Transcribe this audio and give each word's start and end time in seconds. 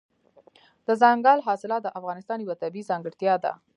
دځنګل 0.87 1.39
حاصلات 1.47 1.81
د 1.83 1.89
افغانستان 1.99 2.37
یوه 2.45 2.55
طبیعي 2.63 2.87
ځانګړتیا 2.89 3.33
ده. 3.43 3.53